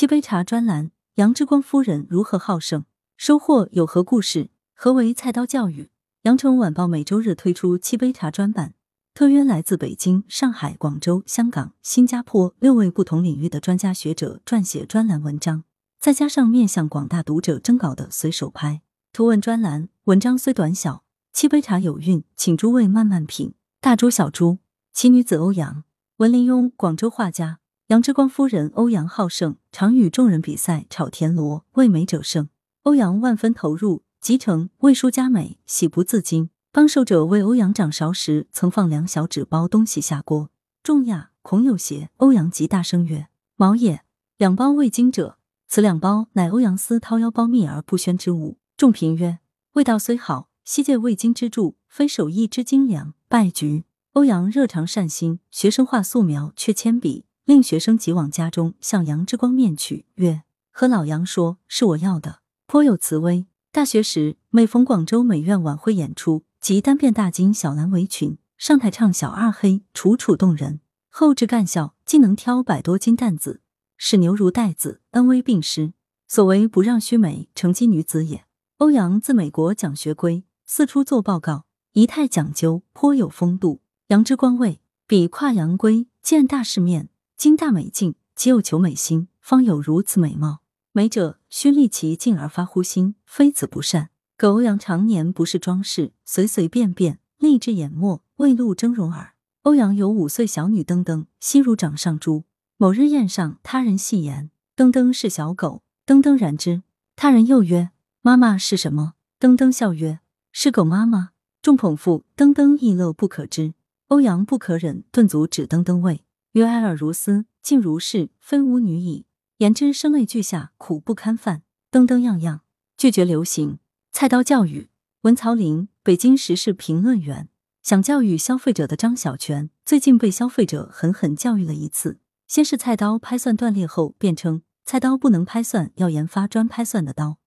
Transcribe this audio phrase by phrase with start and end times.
[0.00, 2.86] 七杯茶专栏：杨之光夫人如何好胜？
[3.18, 4.48] 收获有何故事？
[4.72, 5.90] 何为菜刀教育？
[6.22, 8.72] 羊城晚报每周日推出七杯茶专版，
[9.12, 15.64] 特约来自北京、上海、广州、香港、新加坡六位不同领域的专家学者撰写专栏文章，
[16.00, 18.80] 再加上面向广大读者征稿的随手拍
[19.12, 19.90] 图文专栏。
[20.04, 21.04] 文章虽短小，
[21.34, 23.52] 七杯茶有韵，请诸位慢慢品。
[23.82, 24.60] 大珠小珠，
[24.94, 25.84] 奇女子欧阳，
[26.16, 27.59] 文林庸，广州画家。
[27.90, 32.48] 杨之光夫人欧阳好胜，常与众人比赛炒田螺，为美者胜。
[32.84, 36.50] 欧阳万分投入，集成为书佳美，喜不自禁。
[36.70, 40.50] 帮手者为欧阳掌勺时，曾放两小纸包东西下锅，
[40.84, 42.10] 众讶，恐有邪。
[42.18, 43.26] 欧阳即大声曰
[43.58, 44.04] ：“毛也！
[44.36, 49.40] 两包未经者，此两包乃欧阳思掏腰包秘而不宣之物。”众评曰
[49.74, 53.82] ：“味道虽好，悉借未经之助，非手艺之精良，败局。”
[54.14, 63.44] 欧阳热肠善心，学生画素描缺铅笔，令学生急往家中向杨之光面去，曰：“和老杨说，是我要的。”颇有慈威。
[63.72, 70.78] 大学时，每逢广州美院晚会演出，即单变大金小蓝围裙上台唱小二黑，楚楚动人。
[71.08, 73.60] 后至干校，竟能挑百多斤担子，
[73.96, 75.92] 使牛如带子，恩威并施。
[76.28, 78.44] 所谓不让须眉，成基女子也。
[78.76, 83.80] 欧阳自美国讲学归，四处做报告，仪态讲究，颇有风度。
[84.06, 87.08] 杨之光谓：比跨洋归，见大世面，
[87.40, 90.60] 今大美境，岂有求美心，方有如此美貌。
[90.92, 94.10] 美者须立其境而发乎心，非子不善。
[94.36, 99.32] 苟欧阳常年不是装饰，随随便便，立志眼墨，未露峥嵘耳。
[99.62, 102.44] 欧阳有五岁小女登登，悉如掌上珠。
[102.76, 106.82] 某日宴上，他人戏言登登是小狗，登登然之。
[107.16, 107.88] 他人又曰
[108.20, 110.20] ：“妈妈是什么？”登登笑曰
[110.52, 111.30] ：“是狗妈妈。”
[111.62, 113.72] 众捧腹，登登亦乐不可支。
[114.08, 119.26] 欧阳不可忍，顿足指登登谓：“曰哀尔如斯，竟如是，非吾女矣。”
[119.58, 121.62] 言之声泪俱下，苦不堪饭。
[121.92, 122.62] 噔噔样样
[122.96, 123.78] 拒绝流行，
[124.10, 124.88] 菜刀教育。
[125.22, 127.48] 文曹林，北京时事评论员，
[127.82, 132.18] 想教育消费者的张小泉，最近被消费者狠狠教育了一次。
[132.48, 137.38] 先是菜刀拍蒜断裂后，辩称菜刀不能拍蒜，要研发专拍蒜的刀。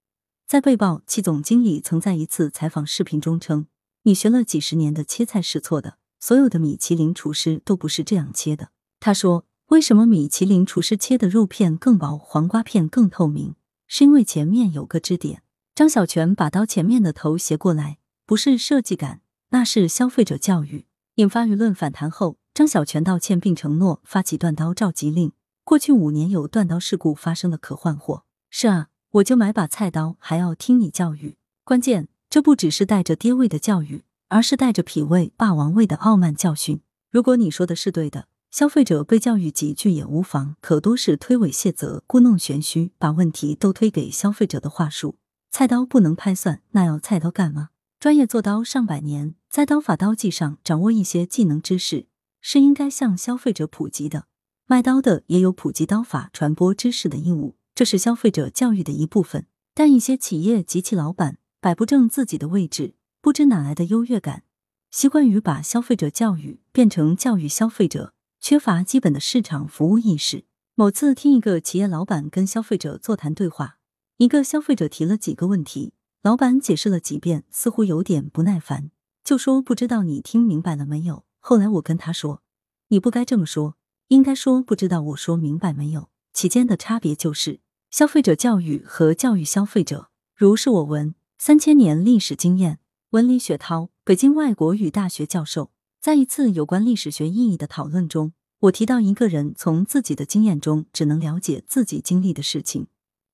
[0.45, 3.65] 在被曝其总经理曾在一次采访视频中称
[4.03, 8.69] ：“你学了几十年的切菜是错的，所有的米其林厨师都不是这样切的。”
[9.03, 9.43] 他说。
[9.67, 13.55] 为什么米其林厨师切的肉片更薄，黄瓜片更透明？
[13.87, 15.41] 是因为前面有个支点。
[15.73, 17.97] 张小泉把刀前面的头斜过来，
[18.27, 25.31] 不是设计感，那是消费者教育，引发舆论反弹后，张小泉道歉并承诺发起断刀召集令。
[25.63, 28.25] 过去五年有断刀事故发生的可换货。
[28.51, 31.37] 是啊，我就买把菜刀，还要听你教育。
[31.63, 36.81] 关键，这不只是带着爹味的教育，而是带着痞味、霸王味的傲慢教训。
[37.09, 38.27] 如果你说的是对的。
[38.53, 45.15] 消费者被教育几句也无妨，可多是推诿卸责、故弄玄虚，把问题都推给消费者的话术。
[45.49, 47.69] 菜刀不能拍蒜，那要菜刀干嘛？
[47.99, 52.05] 专业做刀上百年，在刀法刀技上掌握一些技能知识，
[52.41, 54.27] 是应该向消费者普及的。
[54.67, 59.47] 卖刀的也有普及刀法、传播知识的义务，这是消费者教育的一部分。
[59.73, 64.43] 但一些企业及其老板摆不正自己的位置，不知哪来的优越感，
[64.91, 68.13] 习惯于把消费者教育变成教育消费者。
[68.43, 70.43] 缺乏基本的市场服务意识。
[70.75, 73.77] 某次听一个企业老板跟消费者座谈对话，
[74.17, 78.91] 一个消费者提了几个问题，老板解释了几遍，似乎有点不耐烦，
[79.23, 81.23] 就说不知道你听明白了没有。
[81.39, 82.41] 后来我跟他说，
[82.89, 83.77] 你不该这么说，
[84.09, 86.09] 应该说不知道我说明白没有。
[86.33, 87.61] 其间的差别就是
[87.91, 90.09] 消费者教育和教育消费者。
[90.35, 92.79] 如是我闻三千年历史经验，
[93.11, 95.71] 文李雪涛，北京外国语大学教授。
[96.03, 102.87] 在一次有关历史学意义的讨论中，我提到一个人从自己的经验中只能了解自己经历的事情，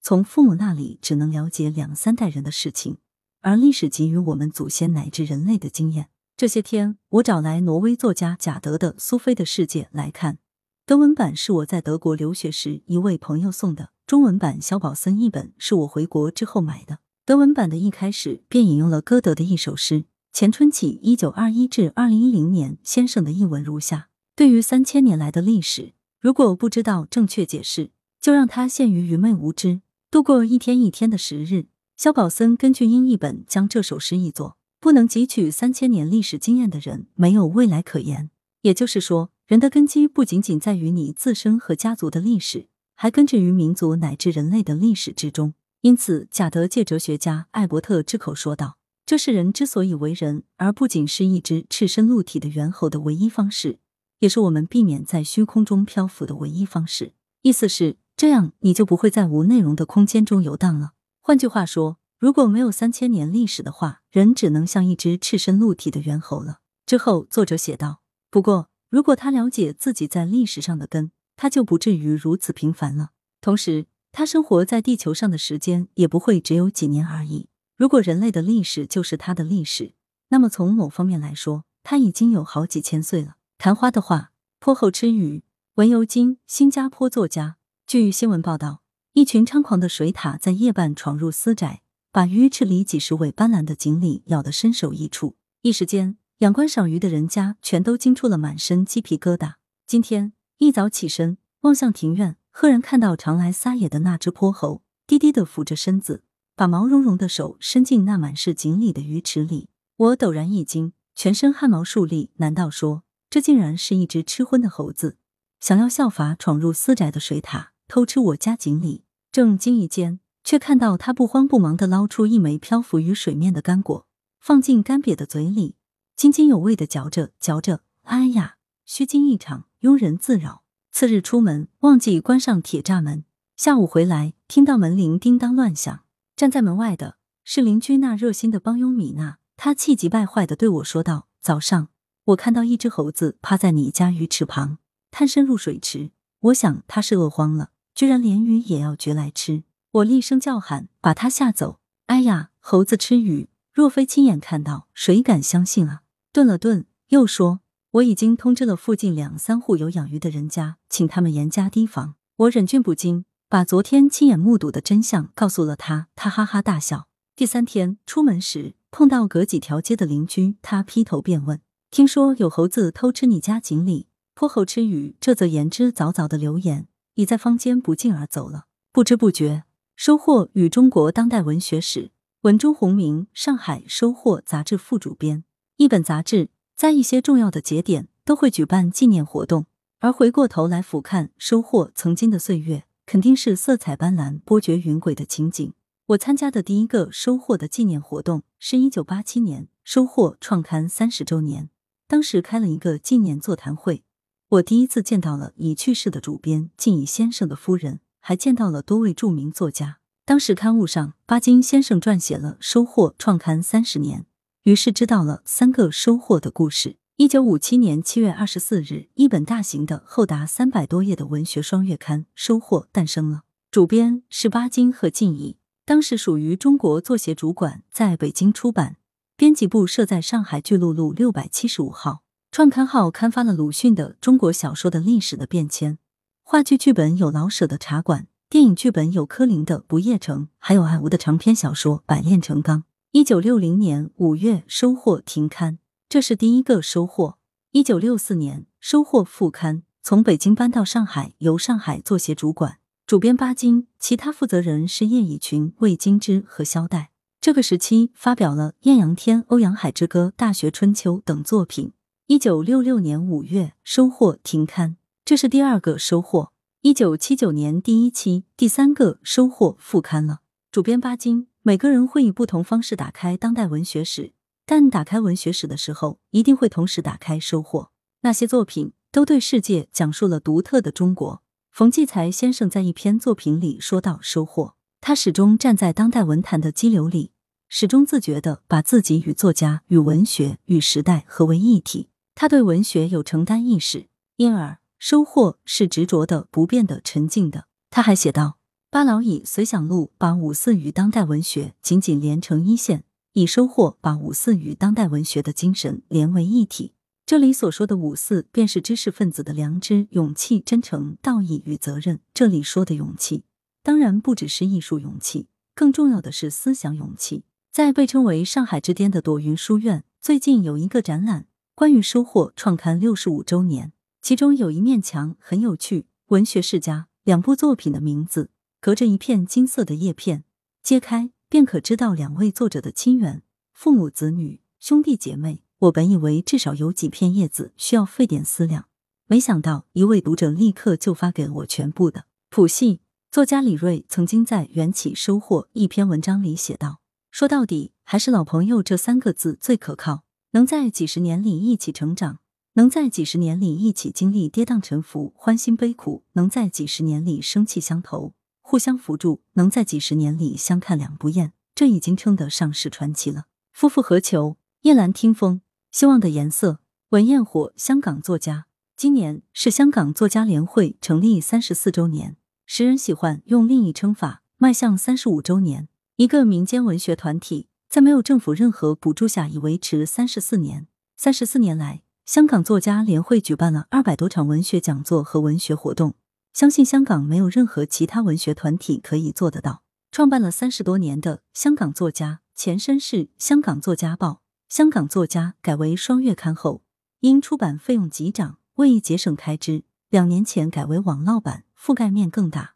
[0.03, 2.97] 从父母那里只能了解两三代人的事情，
[3.41, 6.09] 而历史给予我们祖先乃至人类的经验。
[6.38, 10.38] 这些天，我找来挪威作家贾德的《苏菲的世界》来看，
[10.85, 16.99] 德文版是我在德国留学时一位朋友送的，中文版肖宝森译本是我回国之后买的。
[17.26, 20.05] 德文版的一开始便引用了歌德的一首诗。
[20.31, 27.91] 前春起，一九二一至二零一零年，先生的译文如下：对于三千年来的历史，如果不知道正确解释，
[28.22, 31.67] 就让他陷于愚昧无知，度过一天一天的时日。
[31.97, 38.29] 肖宝森根据英译本将这首诗译作：不能汲取三千年历史经验的人，没有未来可言。
[38.61, 45.53] 也就是说，人的根基不仅仅在于你自身和家族的历史，还根植于民族乃至人类的历史之中。
[45.82, 48.78] 因此，贾德借哲学家艾伯特之口说道。
[49.09, 53.79] 这是人之所以为人，而不仅是一只赤身露体的猿猴的唯一方式，
[54.20, 57.14] 也是我们避免在虚空中漂浮的唯一方式。
[57.41, 60.91] 意思是，这样你就不会在无内容的空间中游荡了。
[61.22, 66.59] 换句话说，如果没有三千年历史的话，人只能像一只赤身露体的猿猴了。
[66.85, 73.09] 之后，作者写道：“不过，如果他了解自己在历史上的根，他就不至于如此平凡了。
[73.41, 77.47] 同时，他生活在地球上的时间也不会只有几年而已。
[77.79, 79.93] 如果人类的历史就是他的历史，
[80.28, 85.46] 那么从某方面来说，他已经有好几千岁了。”昙花的话，坡后吃鱼。
[85.76, 87.55] 文尤金，新加坡作家。
[87.87, 88.81] 据新闻报道，
[89.14, 91.81] 一群猖狂的水獭在夜半闯入私宅，
[92.11, 95.37] 把鱼池里几十尾斑斓的锦鲤咬得身首异处。
[95.61, 99.53] 一时间，仰观赏鱼的人家全都惊出了满身鸡皮疙瘩。
[99.87, 106.23] 今天一早起身，望向庭院，赫然看到常来撒野的那只泼猴，低低的俯着身子，
[106.59, 109.70] 把毛茸茸的手伸进那满是锦鲤的鱼池里。
[109.96, 112.32] 我陡然一惊，全身汗毛竖立。
[112.35, 115.16] 难道说，这竟然是一只吃荤的猴子？
[115.61, 124.06] 想要效法闯入私宅的水獭偷吃我家锦鲤，正惊疑间，却看到他不慌不忙地捞出一枚漂浮于水面的干果，
[124.41, 125.78] 放进干瘪的嘴里，
[126.17, 127.84] 津津有味地嚼着嚼着。
[128.02, 130.64] 哎呀，虚惊一场，庸人自扰。
[130.91, 133.23] 次日出门忘记关上铁栅门，
[133.56, 136.02] 下午回来听到门铃叮当乱响，
[136.40, 141.90] 站在门外的是邻居那热心的帮佣米娜，她气急败坏的对我说道：“早上
[142.28, 144.78] 我看到一只猴子趴在你家鱼池旁。”
[145.12, 149.64] 探身入水池，我想他是饿慌了，居然连鱼也要掘来吃。
[149.91, 151.82] 我厉声叫喊，把他吓走。
[152.06, 156.03] 哎呀，猴子吃鱼，若非亲眼看到，谁敢相信啊？
[156.32, 157.59] 顿了顿，又说
[157.92, 162.16] ：“我已经通知了附近两三户有养鱼的人家，请他们严加提防。”
[162.47, 167.07] 我忍俊不禁，把昨天亲眼目睹的真相告诉了他，他哈哈大笑。
[167.35, 171.59] 第三天出门时碰到隔几条街的邻居，他劈头便问
[171.90, 178.66] ：“听说有猴子偷吃你家锦鲤？”泼猴吃鱼，这则言之凿凿的流言已在坊间不胫而走了。
[178.91, 179.63] 不知不觉，
[179.96, 182.11] 收获与中国当代文学史，
[182.41, 185.43] 文中红名，上海收获杂志副主编。
[185.78, 189.66] 一本杂志在一些重要的节点都会举办纪念活动，
[190.01, 195.73] 而回过头来俯瞰收获曾经的岁月，肯定是色彩斑斓、波谲云诡的情景。
[196.09, 201.72] 我参加的第一个收获的纪念活动是一九八七年收获创刊三十周年，
[202.08, 204.03] 当时开了一个纪念座谈会。
[204.50, 209.97] 我第一次见到了已去世的主编靳乙先生的夫人，还见到了多位著名作家。
[210.23, 214.28] 当时刊物上巴金先生撰写了《收获》创刊三十年，
[214.66, 216.97] 于是知道了三个收获的故事。
[217.20, 228.96] 一九五七年七月二十四日，一本大型的、厚达三百多页的文学双月刊《收获》诞生了，主编是巴金和靳乙，当时属于中国作协主管，在北京出版，
[229.36, 232.22] 编辑部设在上海巨鹿路六百七十五号。
[232.54, 235.96] 创刊号刊发了鲁迅的《中国小说的历史的变迁》，
[236.44, 242.80] 话剧剧本有老舍的《茶馆》，电影剧本有柯林的《不夜城》，还有艾吾的长篇小说《百炼成钢》。
[243.12, 247.38] 一九六零年五月，收获停刊，这是第一个收获。
[247.70, 257.12] 一九六四年，收获副刊，从北京搬到上海，由上海作协主管，主编巴金，其他负责人是叶以群、魏京之和萧代。
[257.39, 261.94] 这个时期发表了《艳阳天》《欧阳海之歌》《大学春秋》等作品。
[262.25, 266.51] 一九六六年五月，收获停刊，这是第二个收获。
[266.82, 270.39] 一九七九年第一期，第三个收获复刊了。
[270.72, 274.34] 主编巴金，每个人会以不同方式打开当代文学史，
[274.72, 277.90] 但打开文学史的时候，一定会同时打开收获。
[278.22, 281.42] 那些作品都对世界讲述了独特的中国。
[281.72, 287.32] 冯骥才先生在一篇作品里说到收获，他始终站在当代文坛的激流里，
[287.68, 292.10] 始终自觉的把自己与作家、与文学、与时代合为一体。
[292.36, 297.66] 他对文学有承担意识，因而收获是执着的、不变的、沉静的。
[297.90, 298.60] 他还写道
[298.92, 303.06] ：“巴老以《随想录》把五四与当代文学紧紧连成一线，
[303.39, 306.93] 以收获把五四与当代文学的精神连为一体。”
[307.25, 312.19] 这里所说的五四，便是知识分子的良知、勇气、真诚、道义与责任。
[312.34, 313.43] 这里说的勇气，
[313.84, 317.43] 当然不只是艺术勇气，更重要的是思想勇气。
[317.72, 321.46] 在被称为“上海之巅”的朵云书院，最近有一个展览。
[321.75, 328.50] 关于收获创刊六十五周年，其中有一面墙很有趣，文学世家两部作品的名字
[328.81, 330.43] 隔着一片金色的叶片，
[330.81, 333.41] 揭开便可知道两位作者的亲缘，
[333.74, 335.63] 父母子女兄弟姐妹。
[335.79, 338.88] 我本以为至少有几片叶子需要费点思量，
[339.25, 343.00] 没想到一位读者立刻就发给我全部的谱系。
[343.32, 347.00] 作家李锐曾经在《缘起收获》一篇文章里写道
[347.32, 352.39] ：“说到底，还是老朋友这三个字最可靠。”能在几十年里一起成长，
[352.74, 358.34] 能在几十年里一起经历跌宕沉浮、欢欣悲苦；能在几十年里生气相投、
[358.70, 363.46] 互相扶助；能在几十年里相看两不厌，这已经称得上是传奇了。
[363.74, 364.58] 夫复何求？
[364.82, 365.62] 夜阑听风，
[365.92, 366.80] 希望的颜色。
[367.10, 368.68] 文焰火，香港作家。
[368.96, 375.90] 今年是香港作家联会成立三十四周年，时人喜欢用另一称法，迈向三十五周年。
[376.18, 380.86] 一个民间文学团体，在没有政府任何补助下，已维持三十四年。
[381.18, 382.04] 三十四年来。
[382.24, 386.14] 香港作家联会举办了二百多场文学讲座和文学活动，
[386.60, 389.82] 相信香港没有任何其他文学团体可以做得到。
[390.12, 394.30] 创办了三十多年的香港作家，前身是《香港作家报》，
[394.68, 396.82] 香港作家改为双月刊后，
[397.22, 402.74] 因出版费用急涨，为节省开支，两年前改为网络版，覆盖面更大。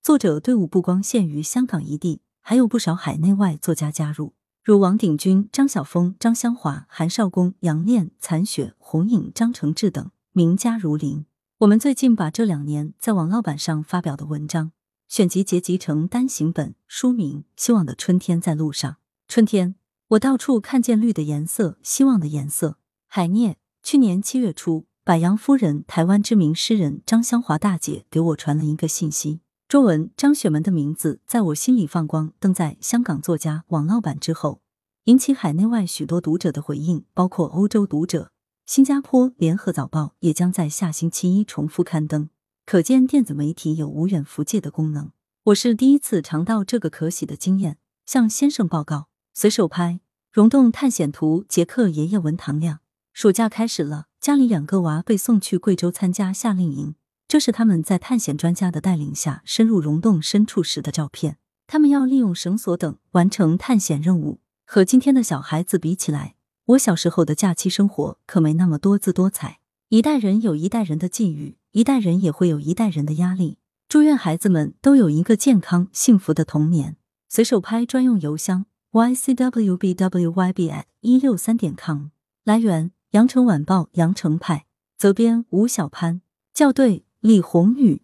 [0.00, 4.32] 作者队伍不光限于香港一地，还有不少海内外作家加入。
[4.64, 11.26] 如王鼎钧、张晓峰、张香华、韩少功、杨炼、残雪、红影、张承志等名家如林。
[11.60, 14.72] 我们最近把这两年在网络版上发表的文章
[15.08, 18.92] 选集结集成单行本，书名《希望的春天在路上》。
[19.26, 19.74] 春天，
[20.08, 22.76] 我到处看见绿的颜色，希望的颜色。
[23.06, 29.40] 海涅，去年七月初，百杨夫人，台湾知名诗人张香华大姐给我传了一个信息。
[29.66, 34.60] 中文张雪门的名字在我心里放光，登在香港作家网络版之后，
[35.04, 38.30] 引起海内外许多读者的回应，包括欧洲读者。
[38.66, 42.30] 新加坡联合早报也将在下星期一重复刊登，
[42.64, 45.12] 可见电子媒体有无远弗届的功能。
[45.44, 49.06] 我是第一次尝到这个可喜的经验，向先生报告。
[49.32, 49.92] 随手拍
[50.32, 52.80] 《溶洞探险图》，杰克爷爷文堂亮。
[53.12, 56.96] 暑假开始了，家里两个娃被送去贵州参加夏令营。
[57.28, 61.38] 这是他们在探险专家的带领下深入溶洞深处时的照片。
[61.68, 64.40] 他们要利用绳索等完成探险任务。
[64.64, 66.34] 和今天的小孩子比起来，
[66.66, 69.60] 我小时候的假期生活可没那么多姿多彩。
[69.88, 73.58] 一代人有一代人的际遇，一代人也会有一代人的压力。
[73.88, 76.96] 祝愿孩子们都有一个健康幸福的童年。
[77.28, 82.06] 随手拍专用邮箱：ycwbwyb@ 一六三点 com。
[82.42, 84.66] 来源：羊城晚报羊城派。
[84.98, 86.20] 责编：吴小潘。
[86.52, 87.04] 校对。
[87.20, 88.02] 李红宇。